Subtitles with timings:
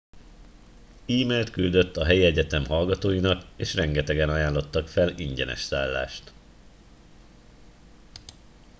[1.05, 6.33] e mailt küldött a helyi egyetem hallgatóinak és rengetegen ajánlottak fel ingyenes szállást